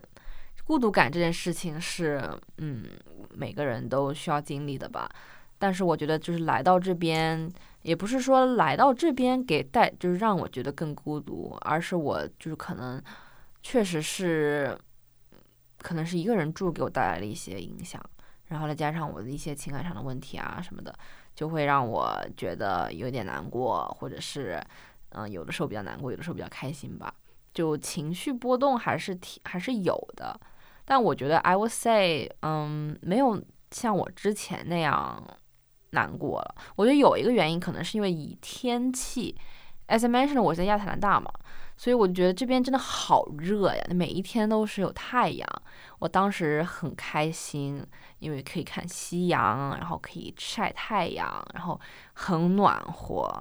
[0.65, 2.23] 孤独感这件事情是
[2.59, 2.85] 嗯
[3.31, 5.11] 每个人都需要经历的吧。
[5.59, 7.51] 但是我觉得就是来到这边，
[7.81, 13.03] 也不是说来到这边给带就是让我觉得更孤独，而是我就是可能
[13.63, 14.79] 确实是
[15.79, 17.99] 可能是一个人住给我带来了一些影响。
[18.49, 20.95] 然后再加上我的一些情感上的问题啊什么的，
[21.35, 24.63] 就会让我觉得有点难过，或者是，
[25.11, 27.13] 嗯，有的时候比较难过，有的时候比较开心吧。
[27.53, 30.39] 就情绪波动还是挺还是有的，
[30.85, 35.23] 但我觉得 I would say，嗯，没有像我之前那样
[35.91, 36.55] 难过了。
[36.77, 39.37] 我觉得有一个原因可能是因为以天气
[39.89, 41.31] ，as I mentioned，我在亚特兰大嘛。
[41.79, 45.49] 所以我就觉得这边真的好热呀，每一天都是有太阳。
[46.01, 47.87] 我当时很开心，
[48.19, 51.81] 因为可以看夕阳，然后可以晒太阳，然后
[52.15, 53.33] 很暖和。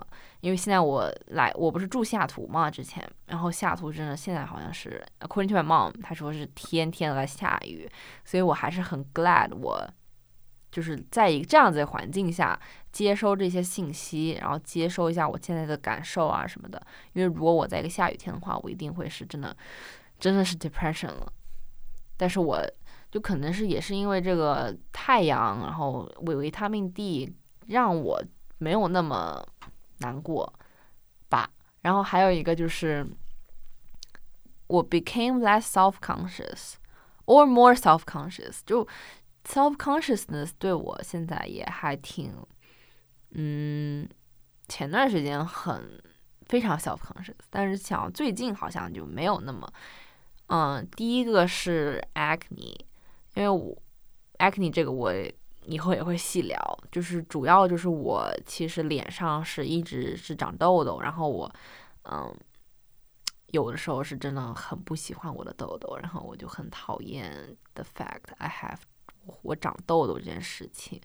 [0.42, 7.90] 因为现在我来，我不是住西雅图嘛，之前，然后西雅图真的现在好像是，according to my mom，她说是天天都在下雨，
[8.24, 9.86] 所以我还是很 glad 我。
[10.70, 12.60] 就是在一个这样子的环境下
[12.92, 16.82] 接收这些信息，然后接收一下我现在的感受啊什么的。
[17.14, 19.56] 因为如果我在一个下雨天的话，我一定会是真的，
[20.20, 21.32] 真的是 depression 了。
[22.18, 22.62] 但是我
[23.10, 27.34] 就可能是也是因为这个太阳，然后维维他命 D
[27.68, 28.22] 让我
[28.58, 29.42] 没有那么
[30.00, 30.54] 难过
[31.30, 31.50] 吧。
[31.82, 33.08] 然后还有一个就是
[34.68, 36.74] 我 became less self conscious
[37.26, 38.86] or more self conscious 就。
[39.48, 42.34] Self consciousness 对我现在也还挺，
[43.32, 44.08] 嗯，
[44.68, 46.04] 前段时间很
[46.48, 49.72] 非常 self conscious，但是想最近好像就没有那么，
[50.48, 52.78] 嗯，第一个是 acne，
[53.36, 53.76] 因为我
[54.40, 55.14] acne 这个我
[55.62, 56.60] 以后也会细聊，
[56.92, 61.50] 就是主要就是我其实脸上是一直是长痘痘，然后我，
[62.04, 62.36] 嗯，
[63.48, 68.80] 有的时候是真的很不喜欢我的痘痘，然后我就很讨厌 the fact I have
[69.44, 71.00] 我长痘痘这件事情，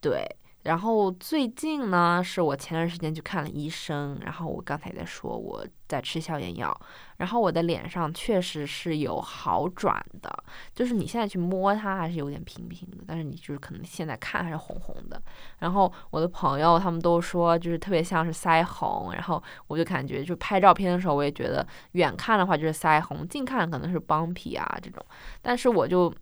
[0.00, 0.24] 对，
[0.62, 6.78] 然后最近呢，是我前段时间去看了医生，然后我刚才在说我在吃消炎药，
[7.16, 10.44] 然后我的脸上确实是有好转的，
[10.74, 15.20] 就是你现在去摸它还是有点平平的，但是你就是可能现在看还是红红的。
[15.58, 25.04] 然后我的朋友他们都说就是特别像是腮红，然后我就感觉就拍照片的时候我也觉得远看的话就是腮红，近看可能是邦皮啊这种，
[25.42, 26.12] 但是我就。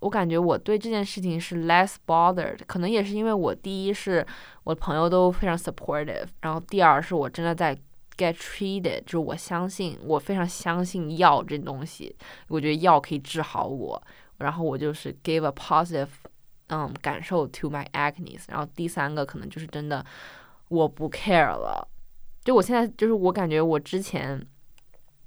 [0.00, 4.26] 我感觉我对这件事情是 less bothered，可能也是因为我第一是
[4.64, 7.76] 我朋友都非常 supportive，然后第二是我真的在
[8.16, 12.14] get treated，就是我相信我非常相信药这东西，
[12.48, 14.02] 我觉得药可以治好我，
[14.38, 16.08] 然后我就是 give a positive，
[16.68, 20.04] 嗯，感受 to my acne，然后第三个可能就是真的
[20.68, 21.86] 我不 care 了，
[22.42, 24.46] 就我现在就是我感觉我之前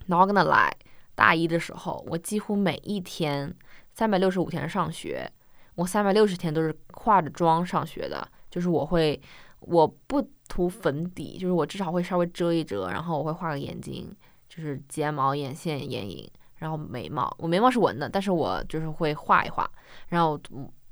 [0.08, 0.72] not gonna lie。
[1.16, 3.54] 大一的时候，我几乎每一天
[3.94, 5.30] 三百六十五天上学，
[5.76, 8.28] 我三百六十天都是化着妆上学的。
[8.50, 9.20] 就是我会，
[9.62, 14.16] 我不涂粉底，就是我至少会稍微遮一遮，然后我会画个眼睛，
[14.48, 17.36] 就是睫毛、眼线、眼影，然后眉毛。
[17.40, 19.68] 我眉毛是纹的，但是我就是会画一画。
[20.10, 20.40] 然后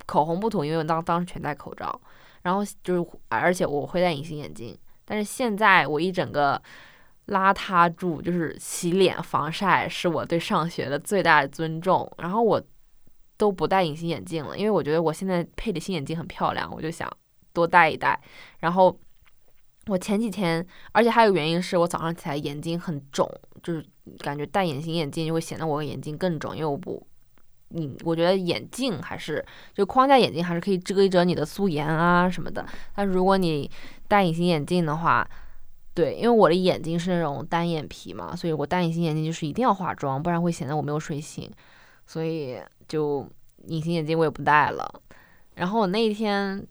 [0.07, 2.01] 口红不涂，因为我当当时全戴口罩。
[2.41, 4.75] 然后就是，而且我会戴隐形眼镜。
[5.05, 6.59] 但是现在我一整个
[7.27, 12.11] 邋遢住，就是洗脸、防晒是我对上学的最大尊重。
[12.17, 12.59] 然后我
[13.41, 17.09] 都不戴隐形眼镜了，因为我觉得我现在配的新眼镜很漂亮，我就想。
[17.53, 18.17] 多戴一戴，
[18.59, 18.97] 然后
[19.87, 23.29] 我前几天，而且还有原因是我早上起来眼睛很肿，
[23.61, 23.85] 就是
[24.19, 27.05] 感觉戴隐形眼镜就会显得我眼睛更肿，因为我不，
[27.71, 32.65] 嗯，我觉得眼镜还是就框架眼镜还是可以遮一遮你的素颜啊什么的，
[32.95, 33.69] 但如果你
[34.07, 35.29] 戴隐形眼镜的话，
[35.93, 41.51] 对，因为我的眼睛是那种单眼皮嘛，所以我戴隐形眼镜就是一定要化妆，不然会显得我没有睡醒，
[42.07, 42.57] 所以
[42.91, 43.25] 就
[43.67, 45.01] 隐形眼镜我也不戴了，
[45.55, 46.67] 然后我那一天。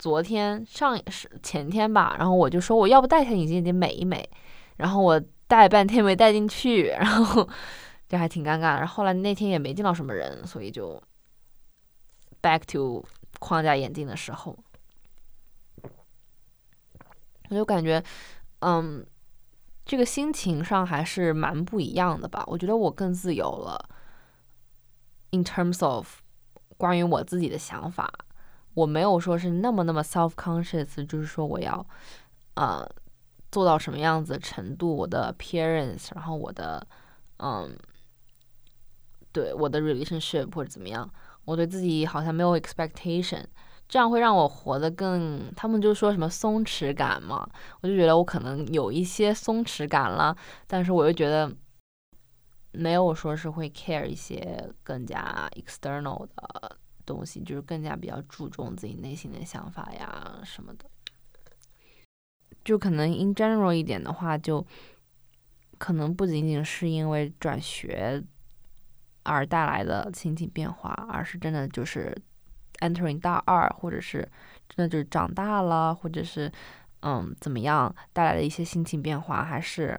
[0.00, 4.26] 昨天上是前天吧，然后我就说我要不戴下隐形眼镜美一美，
[4.78, 7.46] 然后我戴半天没戴进去，然后
[8.08, 8.78] 就还挺尴尬。
[8.78, 10.98] 然后后来那天也没见到什么人，所以就
[12.40, 13.04] back to
[13.40, 14.56] 框架眼镜的时候，
[17.50, 18.02] 我就感觉，
[18.60, 19.04] 嗯，
[19.84, 22.42] 这个心情上还是蛮不一样的吧。
[22.46, 23.86] 我觉得我更自由了
[25.30, 26.20] ，in terms of
[26.76, 28.12] 关于我自己的想法。
[28.74, 31.84] 我没有说是那么那么 self conscious，就是说我要，
[32.54, 32.88] 呃，
[33.50, 36.86] 做到什么样子程度，我的 appearance，然后我的，
[37.38, 37.76] 嗯，
[39.32, 41.10] 对我的 relationship 或者怎么样，
[41.44, 43.44] 我对自己好像没有 expectation，
[43.88, 47.46] 这样会让我活得更，他们就说什么松弛感嘛，
[47.80, 50.34] 我就觉得我可能有一些松弛感了，
[50.68, 51.52] 但是我又觉得
[52.72, 56.78] 没有说是会 care 一些更加 external 的。
[57.06, 60.84] 东西就是更加比较注重自己内心的想法呀什么的，
[62.64, 64.64] 就可能 in general 一点的话，就
[65.76, 68.22] 可能不仅仅是因为转学
[69.24, 72.16] 而带来的心情变化，而是真的就是
[72.78, 74.18] entering 大二，或者是
[74.68, 76.52] 真的就是长大了，或者是
[77.00, 79.98] 嗯怎么样带来的一些心情变化，还是。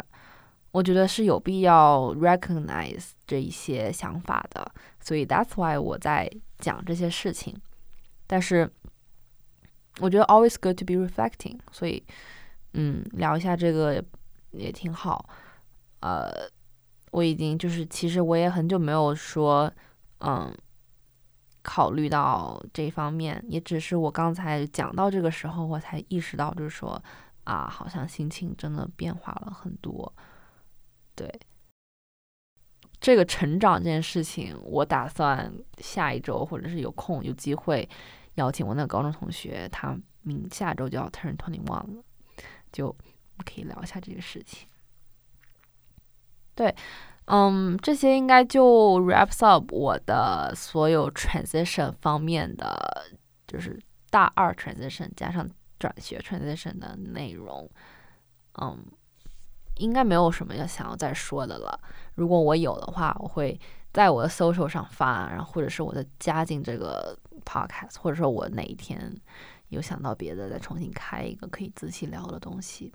[0.72, 7.56] 我觉得是有必要 recognize 这一些想法的，所以 that's why 我在讲这些事情。
[8.26, 8.72] 但是
[10.00, 12.02] 我觉得 always good to be reflecting，所以
[12.74, 14.02] 嗯，聊一下这个
[14.52, 15.30] 也挺好。
[16.00, 16.32] 呃，
[17.12, 19.70] 我已经就是其实我也很久没有说
[20.20, 20.56] 嗯
[21.62, 27.04] 考虑到这方面，也只是我刚才讲到这个时候，我才意识到，就是说
[27.44, 30.12] 啊，好像心情真的变化了很多。
[31.22, 31.40] 对
[33.00, 37.88] 这个成长这件事情，我打算下一周或者是有空有机会
[38.36, 42.04] 邀请我那个高中同学，他明下周就要 turn twenty one 了，
[42.72, 42.96] 就
[43.46, 44.68] 可以聊一下这个事情。
[46.54, 46.76] 对，
[47.26, 53.12] 嗯，这些应该就 wraps up 我的所有 transition 方面的，
[53.48, 55.50] 就是大二 transition 加上
[55.80, 57.70] 转学 transition 的内容，
[58.62, 58.84] 嗯。
[59.82, 61.80] 应该没有什么要想要再说的了。
[62.16, 63.60] 如果我有的话，我会
[63.92, 69.14] 在我的 social 上发，然后或者是我的加进这个 podcast，或者说我哪一天
[69.70, 72.94] 有想到别的，再重新开一个可以仔细聊的东西。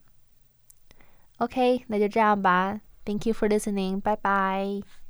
[1.39, 2.81] OK，那就这样吧。
[3.05, 4.01] Thank you for listening.
[4.01, 5.06] Bye bye.